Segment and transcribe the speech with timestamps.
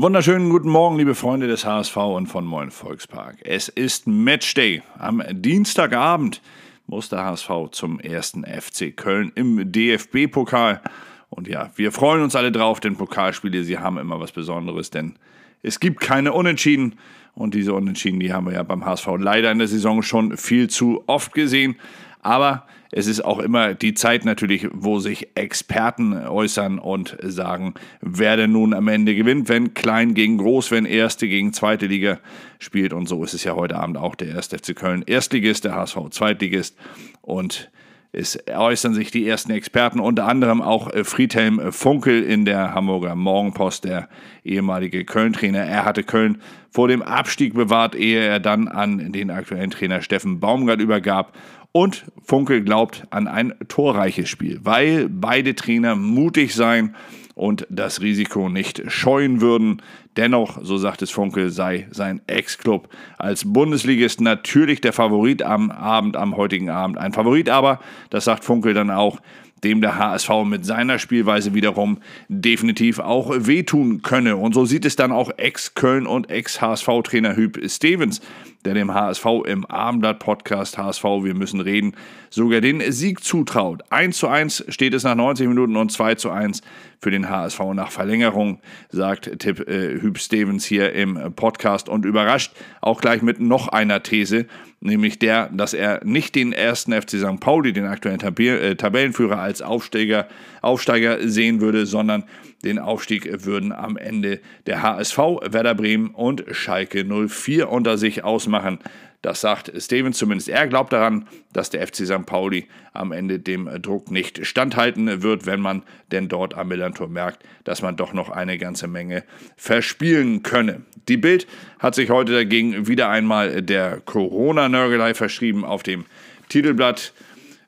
[0.00, 3.38] Wunderschönen guten Morgen, liebe Freunde des HSV und von Moin Volkspark.
[3.42, 4.80] Es ist Matchday.
[4.96, 6.40] Am Dienstagabend
[6.86, 10.82] muss der HSV zum ersten FC Köln im DFB-Pokal.
[11.30, 15.16] Und ja, wir freuen uns alle drauf, denn Pokalspiele, sie haben immer was Besonderes, denn
[15.62, 16.94] es gibt keine Unentschieden.
[17.34, 20.68] Und diese Unentschieden, die haben wir ja beim HSV leider in der Saison schon viel
[20.68, 21.76] zu oft gesehen.
[22.20, 28.36] Aber es ist auch immer die Zeit natürlich, wo sich Experten äußern und sagen, wer
[28.36, 32.18] denn nun am Ende gewinnt, wenn klein gegen groß, wenn erste gegen zweite Liga
[32.58, 32.92] spielt.
[32.92, 34.48] Und so ist es ja heute Abend auch der 1.
[34.48, 36.76] FC Köln Erstligist, der HSV Zweitligist.
[37.20, 37.70] Und
[38.12, 43.14] es äußern sich die ersten Experten, unter anderem auch äh, Friedhelm Funkel in der Hamburger
[43.14, 44.08] Morgenpost, der
[44.44, 45.60] ehemalige Köln-Trainer.
[45.60, 50.40] Er hatte Köln vor dem Abstieg bewahrt, ehe er dann an den aktuellen Trainer Steffen
[50.40, 51.36] Baumgart übergab.
[51.72, 56.94] Und Funkel glaubt an ein torreiches Spiel, weil beide Trainer mutig seien
[57.34, 59.82] und das Risiko nicht scheuen würden.
[60.16, 66.16] Dennoch, so sagt es Funkel, sei sein Ex-Club als Bundesligist natürlich der Favorit am Abend,
[66.16, 66.98] am heutigen Abend.
[66.98, 67.78] Ein Favorit aber,
[68.10, 69.20] das sagt Funkel dann auch,
[69.64, 74.36] dem der HSV mit seiner Spielweise wiederum definitiv auch wehtun könne.
[74.36, 78.20] Und so sieht es dann auch Ex-Köln und Ex-HSV-Trainer Hüb Stevens,
[78.64, 81.94] der dem HSV im Abendblatt-Podcast HSV Wir müssen reden
[82.30, 83.82] sogar den Sieg zutraut.
[83.90, 86.62] 1 zu 1 steht es nach 90 Minuten und 2 zu 1
[87.00, 93.00] für den HSV nach Verlängerung, sagt Tipp äh, Stevens hier im Podcast und überrascht auch
[93.00, 94.46] gleich mit noch einer These,
[94.80, 97.40] nämlich der, dass er nicht den ersten FC St.
[97.40, 100.28] Pauli, den aktuellen Tab äh, Tabellenführer, als Aufsteiger,
[100.62, 102.24] Aufsteiger sehen würde, sondern
[102.64, 108.78] den Aufstieg würden am Ende der HSV, Werder Bremen und Schalke 04 unter sich ausmachen.
[109.20, 110.48] Das sagt Steven zumindest.
[110.48, 112.24] Er glaubt daran, dass der FC St.
[112.24, 117.42] Pauli am Ende dem Druck nicht standhalten wird, wenn man denn dort am Millantor merkt,
[117.64, 119.24] dass man doch noch eine ganze Menge
[119.56, 120.82] verspielen könne.
[121.08, 121.48] Die Bild
[121.80, 126.04] hat sich heute dagegen wieder einmal der Corona-Nörgelei verschrieben auf dem
[126.48, 127.12] Titelblatt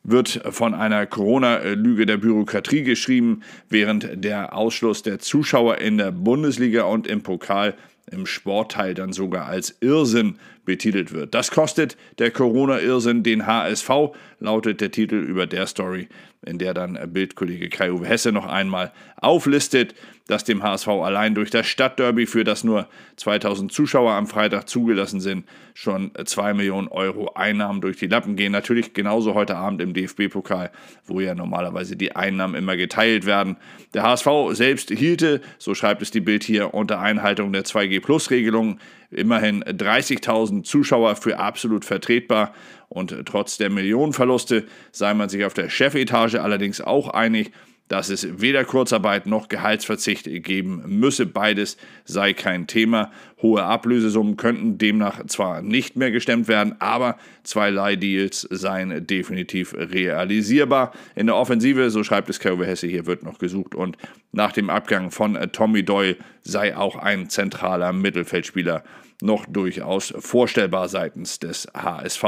[0.03, 6.85] wird von einer Corona-Lüge der Bürokratie geschrieben, während der Ausschluss der Zuschauer in der Bundesliga
[6.85, 7.75] und im Pokal
[8.13, 11.35] im Sportteil dann sogar als Irrsinn betitelt wird.
[11.35, 13.91] Das kostet der Corona-Irrsinn den HSV,
[14.39, 16.09] lautet der Titel über der Story,
[16.45, 19.95] in der dann Bildkollege Kai-Uwe Hesse noch einmal auflistet,
[20.27, 25.21] dass dem HSV allein durch das Stadtderby, für das nur 2000 Zuschauer am Freitag zugelassen
[25.21, 28.53] sind, schon 2 Millionen Euro Einnahmen durch die Lappen gehen.
[28.53, 30.71] Natürlich genauso heute Abend im DFB-Pokal,
[31.05, 33.57] wo ja normalerweise die Einnahmen immer geteilt werden.
[33.93, 38.79] Der HSV selbst hielte, so schreibt es die Bild hier, unter Einhaltung der 2G-Plus-Regelung
[39.11, 42.53] immerhin 30.000 Zuschauer für absolut vertretbar.
[42.89, 47.53] Und trotz der Millionenverluste sei man sich auf der Chefetage allerdings auch einig,
[47.91, 51.27] dass es weder Kurzarbeit noch Gehaltsverzicht geben müsse.
[51.27, 53.11] Beides sei kein Thema.
[53.43, 60.93] Hohe Ablösesummen könnten demnach zwar nicht mehr gestemmt werden, aber zwei Leihdeals seien definitiv realisierbar.
[61.17, 63.97] In der Offensive, so schreibt es Kerwe Hesse, hier wird noch gesucht und
[64.31, 68.85] nach dem Abgang von Tommy Doyle sei auch ein zentraler Mittelfeldspieler
[69.21, 72.25] noch durchaus vorstellbar seitens des HSV.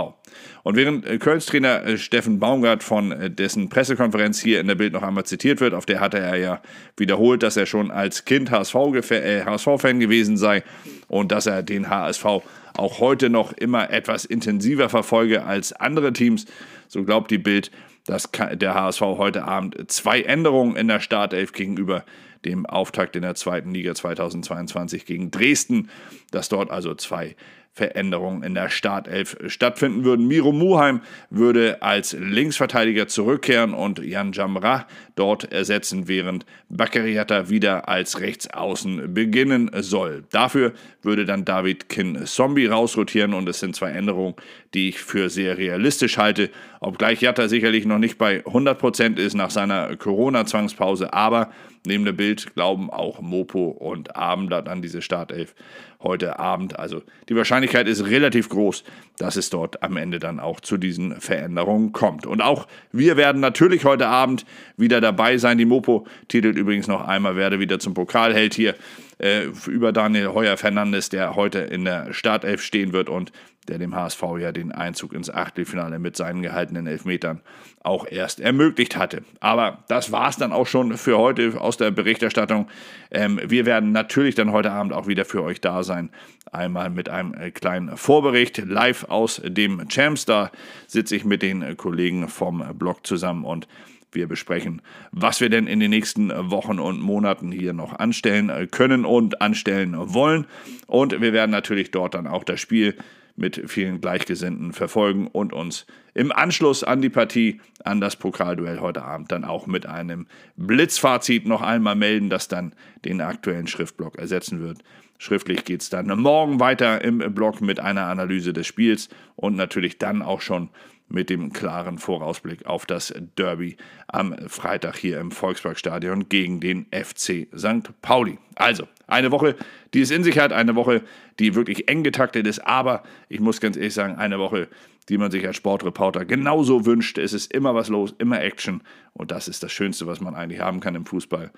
[0.62, 4.74] Und während äh, Kölns Trainer äh, Steffen Baumgart von äh, dessen Pressekonferenz hier in der
[4.74, 6.62] Bild noch einmal zitiert wird, auf der hatte er ja
[6.96, 10.62] wiederholt, dass er schon als Kind HSV-Fan gewesen sei
[11.08, 16.46] und dass er den HSV auch heute noch immer etwas intensiver verfolge als andere Teams.
[16.88, 17.70] So glaubt die Bild,
[18.06, 22.04] dass der HSV heute Abend zwei Änderungen in der Startelf gegenüber
[22.44, 25.90] dem Auftakt in der zweiten Liga 2022 gegen Dresden,
[26.30, 27.36] dass dort also zwei
[27.74, 30.28] Veränderungen in der Startelf stattfinden würden.
[30.28, 31.00] Miro Muheim
[31.30, 39.70] würde als Linksverteidiger zurückkehren und Jan Jamra dort ersetzen, während Bakariata wieder als Rechtsaußen beginnen
[39.78, 40.24] soll.
[40.30, 44.34] Dafür würde dann David Kin Zombie rausrotieren und es sind zwei Änderungen,
[44.74, 46.50] die ich für sehr realistisch halte,
[46.80, 51.50] obgleich Jatta sicherlich noch nicht bei 100% ist nach seiner Corona-Zwangspause, aber
[51.84, 55.54] Neben dem Bild glauben auch Mopo und Abendblatt an diese Startelf
[56.00, 56.78] heute Abend.
[56.78, 58.84] Also die Wahrscheinlichkeit ist relativ groß,
[59.18, 62.26] dass es dort am Ende dann auch zu diesen Veränderungen kommt.
[62.26, 64.44] Und auch wir werden natürlich heute Abend
[64.76, 65.58] wieder dabei sein.
[65.58, 68.74] Die Mopo titelt übrigens noch einmal, werde wieder zum Pokalheld hier
[69.22, 73.32] äh, über Daniel Heuer Fernandes, der heute in der Startelf stehen wird und
[73.68, 77.40] der dem HSV ja den Einzug ins Achtelfinale mit seinen gehaltenen Elfmetern
[77.84, 79.22] auch erst ermöglicht hatte.
[79.38, 82.68] Aber das war es dann auch schon für heute aus der Berichterstattung.
[83.12, 86.10] Ähm, wir werden natürlich dann heute Abend auch wieder für euch da sein.
[86.50, 90.24] Einmal mit einem äh, kleinen Vorbericht live aus dem Champs.
[90.24, 90.50] Da
[90.88, 93.68] sitze ich mit den Kollegen vom Blog zusammen und
[94.12, 99.04] Wir besprechen, was wir denn in den nächsten Wochen und Monaten hier noch anstellen können
[99.04, 100.46] und anstellen wollen.
[100.86, 102.94] Und wir werden natürlich dort dann auch das Spiel
[103.36, 109.02] mit vielen Gleichgesinnten verfolgen und uns im Anschluss an die Partie, an das Pokalduell heute
[109.02, 110.26] Abend dann auch mit einem
[110.56, 112.74] Blitzfazit noch einmal melden, das dann
[113.04, 114.78] den aktuellen Schriftblock ersetzen wird.
[115.18, 119.98] Schriftlich geht es dann morgen weiter im Blog mit einer Analyse des Spiels und natürlich
[119.98, 120.68] dann auch schon
[121.12, 123.76] mit dem klaren Vorausblick auf das Derby
[124.08, 127.90] am Freitag hier im Volksparkstadion gegen den FC St.
[128.00, 128.38] Pauli.
[128.54, 129.54] Also, eine Woche,
[129.94, 131.02] die es in sich hat, eine Woche,
[131.38, 134.68] die wirklich eng getaktet ist, aber ich muss ganz ehrlich sagen, eine Woche,
[135.08, 137.18] die man sich als Sportreporter genauso wünscht.
[137.18, 138.82] Es ist immer was los, immer Action
[139.12, 141.50] und das ist das Schönste, was man eigentlich haben kann im Fußball.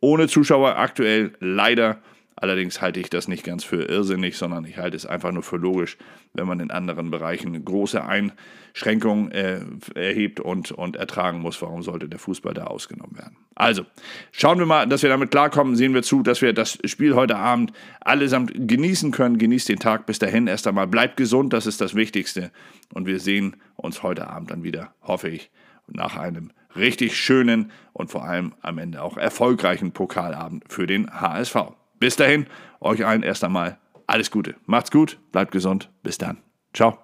[0.00, 2.00] Ohne Zuschauer aktuell leider
[2.36, 5.56] Allerdings halte ich das nicht ganz für irrsinnig, sondern ich halte es einfach nur für
[5.56, 5.96] logisch,
[6.32, 9.60] wenn man in anderen Bereichen große Einschränkungen äh,
[9.94, 11.62] erhebt und, und ertragen muss.
[11.62, 13.36] Warum sollte der Fußball da ausgenommen werden?
[13.54, 13.86] Also,
[14.32, 15.76] schauen wir mal, dass wir damit klarkommen.
[15.76, 19.38] Sehen wir zu, dass wir das Spiel heute Abend allesamt genießen können.
[19.38, 20.88] Genießt den Tag bis dahin erst einmal.
[20.88, 22.50] Bleibt gesund, das ist das Wichtigste.
[22.92, 25.50] Und wir sehen uns heute Abend dann wieder, hoffe ich,
[25.86, 31.56] nach einem richtig schönen und vor allem am Ende auch erfolgreichen Pokalabend für den HSV.
[31.98, 32.46] Bis dahin,
[32.80, 34.56] euch allen erst einmal alles Gute.
[34.66, 35.90] Macht's gut, bleibt gesund.
[36.02, 36.38] Bis dann.
[36.72, 36.98] Ciao.